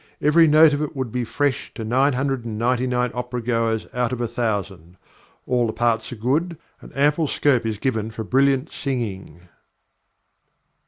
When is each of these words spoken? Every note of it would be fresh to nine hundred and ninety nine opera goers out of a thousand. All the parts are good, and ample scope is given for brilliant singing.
Every 0.19 0.47
note 0.47 0.73
of 0.73 0.81
it 0.81 0.95
would 0.95 1.11
be 1.11 1.23
fresh 1.23 1.71
to 1.75 1.83
nine 1.85 2.13
hundred 2.13 2.43
and 2.43 2.57
ninety 2.57 2.87
nine 2.87 3.11
opera 3.13 3.39
goers 3.39 3.85
out 3.93 4.11
of 4.11 4.19
a 4.19 4.27
thousand. 4.27 4.97
All 5.45 5.67
the 5.67 5.73
parts 5.73 6.11
are 6.11 6.15
good, 6.15 6.57
and 6.81 6.91
ample 6.97 7.27
scope 7.27 7.67
is 7.67 7.77
given 7.77 8.09
for 8.09 8.23
brilliant 8.23 8.71
singing. 8.71 9.41